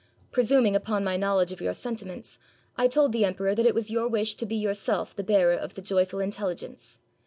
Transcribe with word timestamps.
Presuming 0.31 0.75
upon 0.75 1.03
my 1.03 1.15
knowledge 1.15 1.51
of 1.51 1.61
your 1.61 1.75
sentiments, 1.75 2.39
I 2.75 2.87
told 2.87 3.11
the 3.11 3.23
emperor 3.23 3.53
that 3.53 3.67
it 3.67 3.75
was 3.75 3.91
your 3.91 4.07
wish 4.07 4.33
to 4.37 4.47
be 4.47 4.55
yourself 4.55 5.15
the 5.15 5.21
bearer 5.23 5.53
of 5.53 5.75
the 5.75 5.81
joyful 5.83 6.19
intelligence. 6.19 6.97